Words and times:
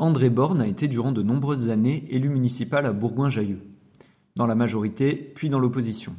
André 0.00 0.30
Borne 0.30 0.60
a 0.60 0.68
été 0.68 0.86
durant 0.86 1.10
de 1.10 1.24
nombreuses 1.24 1.70
années 1.70 2.06
élu 2.10 2.28
municipal 2.28 2.86
à 2.86 2.92
Bourgoin-Jallieu, 2.92 3.58
dans 4.36 4.46
la 4.46 4.54
majorité 4.54 5.32
puis 5.34 5.48
dans 5.48 5.58
l'opposition. 5.58 6.14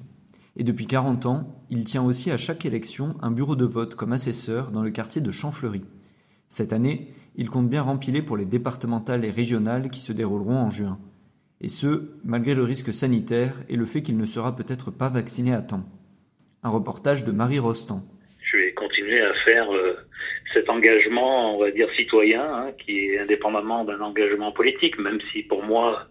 Et 0.58 0.66
depuis 0.66 0.86
40 0.86 1.26
ans, 1.26 1.64
il 1.70 1.86
tient 1.86 2.04
aussi 2.04 2.30
à 2.30 2.38
chaque 2.38 2.66
élection 2.66 3.16
un 3.22 3.32
bureau 3.32 3.56
de 3.56 3.64
vote 3.64 3.96
comme 3.96 4.12
assesseur 4.12 4.72
dans 4.72 4.84
le 4.84 4.92
quartier 4.92 5.22
de 5.22 5.32
Champfleury. 5.32 5.84
Cette 6.50 6.74
année, 6.74 7.14
il 7.38 7.50
compte 7.50 7.70
bien 7.70 7.82
rempiler 7.82 8.22
pour 8.22 8.36
les 8.36 8.46
départementales 8.46 9.24
et 9.24 9.32
régionales 9.32 9.90
qui 9.90 10.02
se 10.02 10.12
dérouleront 10.12 10.58
en 10.58 10.72
juin. 10.72 11.00
Et 11.62 11.70
ce, 11.70 12.10
malgré 12.26 12.56
le 12.56 12.64
risque 12.64 12.94
sanitaire 12.94 13.54
et 13.70 13.78
le 13.78 13.86
fait 13.86 14.02
qu'il 14.02 14.18
ne 14.18 14.26
sera 14.26 14.58
peut-être 14.58 14.92
pas 14.92 15.08
vacciné 15.08 15.54
à 15.54 15.62
temps. 15.62 15.86
Un 16.64 16.70
reportage 16.70 17.24
de 17.24 17.32
Marie 17.32 17.60
Rostand. 17.60 18.04
Je 18.42 18.58
vais 18.58 18.74
continuer 18.74 19.22
à 19.22 19.34
faire 19.46 19.72
euh, 19.72 19.96
cet 20.54 20.70
engagement, 20.70 21.56
on 21.56 21.60
va 21.60 21.72
dire 21.72 21.90
citoyen, 21.96 22.44
hein, 22.44 22.72
qui 22.80 23.10
est 23.10 23.20
indépendamment 23.20 23.84
d'un 23.84 24.02
engagement 24.02 24.52
politique, 24.52 24.98
même 25.00 25.20
si 25.32 25.44
pour 25.44 25.64
moi 25.64 26.08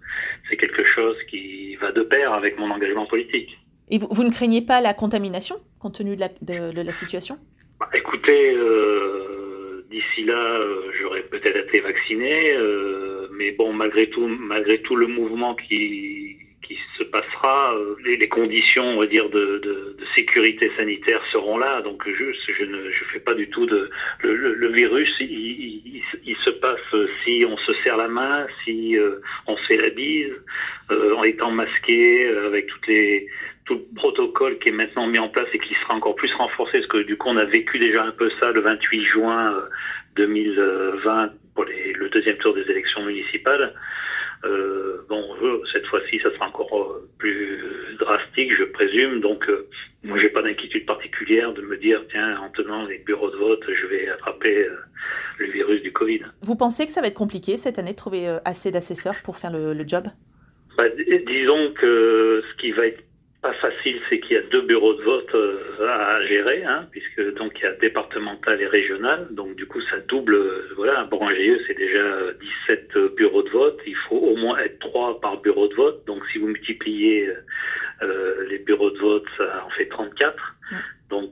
c'est 0.48 0.56
quelque 0.56 0.84
chose 0.84 1.16
qui 1.28 1.76
va 1.76 1.92
de 1.92 2.02
pair 2.02 2.32
avec 2.32 2.58
mon 2.58 2.70
engagement 2.70 3.06
politique. 3.06 3.50
Et 3.90 3.98
vous, 3.98 4.08
vous 4.10 4.24
ne 4.24 4.30
craignez 4.30 4.62
pas 4.62 4.80
la 4.80 4.94
contamination, 4.94 5.56
compte 5.80 5.94
tenu 5.94 6.14
de 6.14 6.20
la, 6.20 6.28
de, 6.28 6.72
de 6.72 6.82
la 6.82 6.92
situation? 6.92 7.38
Bah, 7.80 7.88
écoutez, 7.94 8.52
euh, 8.54 9.84
d'ici 9.90 10.24
là, 10.24 10.34
euh, 10.34 10.90
j'aurais 11.00 11.22
peut-être 11.22 11.56
été 11.56 11.80
vacciné, 11.80 12.52
euh, 12.52 13.28
mais 13.32 13.52
bon, 13.52 13.72
malgré 13.72 14.10
tout, 14.10 14.26
malgré 14.26 14.82
tout 14.82 14.96
le 14.96 15.06
mouvement 15.06 15.54
qui 15.54 16.17
passera, 17.10 17.74
euh, 17.74 17.96
les, 18.04 18.28
conditions, 18.28 18.84
on 18.84 19.00
va 19.00 19.06
dire, 19.06 19.28
de, 19.30 19.96
sécurité 20.14 20.70
sanitaire 20.76 21.20
seront 21.32 21.58
là. 21.58 21.82
Donc, 21.82 22.08
juste, 22.08 22.40
je 22.58 22.64
ne, 22.64 22.90
je 22.90 23.04
fais 23.12 23.20
pas 23.20 23.34
du 23.34 23.48
tout 23.50 23.66
de 23.66 23.90
le, 24.22 24.68
virus. 24.68 25.10
Il, 25.20 26.02
se 26.44 26.50
passe 26.50 26.80
si 27.24 27.44
on 27.48 27.56
se 27.58 27.72
serre 27.82 27.96
la 27.96 28.08
main, 28.08 28.46
si 28.64 28.96
euh, 28.96 29.20
on 29.46 29.56
se 29.56 29.66
fait 29.66 29.76
la 29.76 29.90
bise, 29.90 30.32
euh, 30.90 31.14
en 31.16 31.24
étant 31.24 31.50
masqué, 31.50 32.26
euh, 32.28 32.46
avec 32.46 32.66
toutes 32.66 32.86
les 32.86 33.26
tout 33.64 33.74
le 33.74 33.94
protocole 33.96 34.58
qui 34.58 34.70
est 34.70 34.72
maintenant 34.72 35.06
mis 35.06 35.18
en 35.18 35.28
place 35.28 35.48
et 35.52 35.58
qui 35.58 35.74
sera 35.74 35.94
encore 35.94 36.14
plus 36.14 36.32
renforcé, 36.34 36.78
parce 36.78 36.86
que 36.86 37.02
du 37.02 37.18
coup 37.18 37.28
on 37.28 37.36
a 37.36 37.44
vécu 37.44 37.78
déjà 37.78 38.02
un 38.02 38.12
peu 38.12 38.30
ça 38.40 38.50
le 38.50 38.62
28 38.62 39.04
juin 39.04 39.62
2020 40.16 41.32
pour 41.54 41.64
le 41.66 42.08
deuxième 42.08 42.38
tour 42.38 42.54
des 42.54 42.62
élections 42.62 43.04
municipales. 43.04 43.74
Euh, 44.44 45.02
bon, 45.08 45.22
cette 45.72 45.86
fois-ci, 45.86 46.20
ça 46.20 46.32
sera 46.34 46.46
encore 46.46 47.00
plus 47.18 47.96
drastique, 47.98 48.52
je 48.56 48.64
présume. 48.64 49.20
Donc, 49.20 49.48
euh, 49.48 49.68
moi, 50.02 50.18
j'ai 50.18 50.28
pas 50.28 50.42
d'inquiétude 50.42 50.86
particulière 50.86 51.52
de 51.52 51.62
me 51.62 51.76
dire, 51.76 52.02
tiens, 52.10 52.38
en 52.40 52.48
tenant 52.50 52.86
les 52.86 52.98
bureaux 52.98 53.30
de 53.30 53.36
vote, 53.36 53.64
je 53.68 53.86
vais 53.86 54.08
attraper 54.08 54.64
euh, 54.64 54.76
le 55.38 55.46
virus 55.46 55.82
du 55.82 55.92
Covid. 55.92 56.20
Vous 56.42 56.56
pensez 56.56 56.86
que 56.86 56.92
ça 56.92 57.00
va 57.00 57.08
être 57.08 57.14
compliqué 57.14 57.56
cette 57.56 57.78
année 57.78 57.92
de 57.92 57.96
trouver 57.96 58.28
euh, 58.28 58.38
assez 58.44 58.70
d'assesseurs 58.70 59.16
pour 59.24 59.36
faire 59.36 59.52
le, 59.52 59.74
le 59.74 59.86
job? 59.86 60.04
Bah, 60.76 60.84
Disons 61.26 61.72
que 61.74 62.42
ce 62.48 62.60
qui 62.60 62.70
va 62.72 62.86
être 62.86 63.02
pas 63.40 63.52
facile, 63.54 64.00
c'est 64.08 64.18
qu'il 64.20 64.32
y 64.32 64.38
a 64.38 64.42
deux 64.42 64.62
bureaux 64.62 64.94
de 64.94 65.02
vote 65.02 65.36
à 65.80 66.26
gérer, 66.26 66.64
hein, 66.64 66.86
puisque 66.90 67.34
donc 67.34 67.52
il 67.58 67.62
y 67.62 67.66
a 67.66 67.72
départemental 67.72 68.60
et 68.60 68.66
régional, 68.66 69.28
donc 69.30 69.54
du 69.54 69.66
coup 69.66 69.80
ça 69.82 69.98
double. 70.08 70.36
Voilà, 70.76 71.00
à 71.00 71.04
Bourgogne-Jallieu, 71.04 71.58
c'est 71.66 71.76
déjà 71.78 72.32
17 72.66 73.14
bureaux 73.16 73.42
de 73.42 73.50
vote. 73.50 73.80
Il 73.86 73.96
faut 74.08 74.16
au 74.16 74.36
moins 74.36 74.58
être 74.58 74.78
trois 74.80 75.20
par 75.20 75.40
bureau 75.40 75.68
de 75.68 75.74
vote. 75.74 76.04
Donc 76.06 76.22
si 76.32 76.38
vous 76.38 76.48
multipliez 76.48 77.32
euh, 78.02 78.46
les 78.48 78.58
bureaux 78.58 78.90
de 78.90 78.98
vote, 78.98 79.26
ça 79.36 79.64
en 79.66 79.70
fait 79.70 79.86
34. 79.86 80.34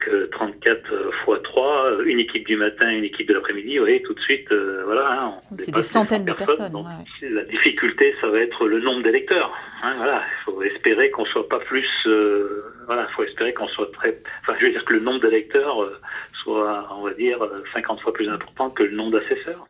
Ouais. 0.06 0.12
Donc 0.12 0.14
euh, 0.14 0.28
34 0.32 1.12
fois 1.24 1.38
3, 1.42 2.04
une 2.06 2.20
équipe 2.20 2.46
du 2.46 2.56
matin, 2.56 2.88
une 2.90 3.04
équipe 3.04 3.28
de 3.28 3.34
l'après-midi, 3.34 3.78
vous 3.78 3.84
voyez, 3.84 4.02
tout 4.02 4.14
de 4.14 4.20
suite, 4.20 4.50
euh, 4.52 4.82
voilà. 4.84 5.22
Hein, 5.22 5.34
c'est 5.58 5.74
des 5.74 5.82
centaines 5.82 6.24
de 6.24 6.32
personnes. 6.32 6.72
Donc, 6.72 6.86
ouais. 6.86 7.28
La 7.28 7.44
difficulté, 7.44 8.14
ça 8.20 8.28
va 8.28 8.40
être 8.40 8.66
le 8.66 8.80
nombre 8.80 9.02
d'électeurs. 9.02 9.52
Hein, 9.82 9.94
voilà, 9.96 10.22
il 10.22 10.44
faut 10.44 10.62
espérer 10.62 11.10
qu'on 11.10 11.24
soit 11.26 11.48
pas 11.48 11.60
plus, 11.60 11.88
euh, 12.06 12.64
voilà, 12.86 13.06
il 13.08 13.14
faut 13.14 13.24
espérer 13.24 13.52
qu'on 13.52 13.68
soit 13.68 13.90
très, 13.92 14.20
enfin, 14.42 14.56
je 14.60 14.66
veux 14.66 14.72
dire 14.72 14.84
que 14.84 14.94
le 14.94 15.00
nombre 15.00 15.20
d'électeurs 15.20 15.82
euh, 15.82 16.00
soit, 16.42 16.88
on 16.96 17.02
va 17.02 17.14
dire, 17.14 17.38
50 17.74 18.00
fois 18.00 18.12
plus 18.12 18.28
important 18.28 18.70
que 18.70 18.82
le 18.82 18.96
nombre 18.96 19.18
d'assesseurs. 19.18 19.66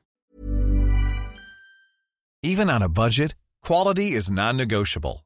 Even 2.42 2.70
on 2.70 2.80
a 2.80 2.88
budget, 2.88 3.34
quality 3.62 4.14
is 4.14 4.30
non-negotiable. 4.30 5.25